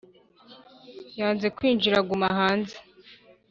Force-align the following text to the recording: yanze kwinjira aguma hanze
yanze 1.19 1.47
kwinjira 1.55 1.95
aguma 2.01 2.27
hanze 2.37 2.75